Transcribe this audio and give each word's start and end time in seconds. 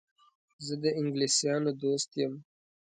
زه 0.65 0.73
د 0.83 0.85
انګلیسیانو 0.99 1.71
دوست 1.81 2.09
یم. 2.21 2.33